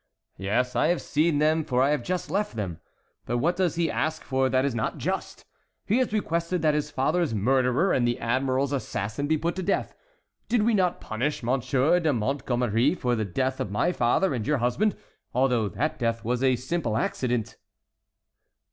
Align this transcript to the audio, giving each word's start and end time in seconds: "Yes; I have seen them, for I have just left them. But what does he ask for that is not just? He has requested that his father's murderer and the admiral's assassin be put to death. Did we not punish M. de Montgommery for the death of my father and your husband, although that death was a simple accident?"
"Yes; 0.39 0.75
I 0.75 0.87
have 0.87 0.99
seen 0.99 1.37
them, 1.37 1.63
for 1.63 1.83
I 1.83 1.91
have 1.91 2.01
just 2.01 2.31
left 2.31 2.55
them. 2.55 2.79
But 3.27 3.37
what 3.37 3.55
does 3.55 3.75
he 3.75 3.91
ask 3.91 4.23
for 4.23 4.49
that 4.49 4.65
is 4.65 4.73
not 4.73 4.97
just? 4.97 5.45
He 5.85 5.99
has 5.99 6.11
requested 6.11 6.63
that 6.63 6.73
his 6.73 6.89
father's 6.89 7.35
murderer 7.35 7.93
and 7.93 8.07
the 8.07 8.17
admiral's 8.17 8.71
assassin 8.73 9.27
be 9.27 9.37
put 9.37 9.55
to 9.57 9.61
death. 9.61 9.93
Did 10.49 10.63
we 10.63 10.73
not 10.73 11.01
punish 11.01 11.43
M. 11.43 11.59
de 11.59 12.13
Montgommery 12.13 12.95
for 12.95 13.15
the 13.15 13.25
death 13.25 13.59
of 13.59 13.69
my 13.69 13.91
father 13.91 14.33
and 14.33 14.47
your 14.47 14.57
husband, 14.57 14.95
although 15.35 15.69
that 15.69 15.99
death 15.99 16.25
was 16.25 16.41
a 16.41 16.55
simple 16.55 16.97
accident?" 16.97 17.57